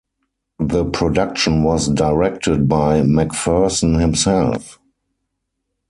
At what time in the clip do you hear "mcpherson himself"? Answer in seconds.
3.01-4.79